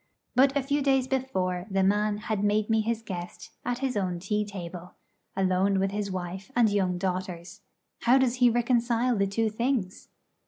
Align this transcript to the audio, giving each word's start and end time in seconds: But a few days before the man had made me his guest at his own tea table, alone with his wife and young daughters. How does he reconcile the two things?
But 0.33 0.57
a 0.57 0.63
few 0.63 0.81
days 0.81 1.07
before 1.07 1.67
the 1.69 1.83
man 1.83 2.17
had 2.17 2.43
made 2.43 2.71
me 2.71 2.81
his 2.81 3.03
guest 3.03 3.51
at 3.63 3.77
his 3.85 3.95
own 3.95 4.17
tea 4.17 4.43
table, 4.43 4.93
alone 5.37 5.77
with 5.79 5.91
his 5.91 6.09
wife 6.09 6.49
and 6.55 6.69
young 6.71 6.97
daughters. 6.97 7.61
How 7.99 8.17
does 8.17 8.37
he 8.37 8.49
reconcile 8.49 9.15
the 9.15 9.27
two 9.27 9.51
things? 9.51 10.09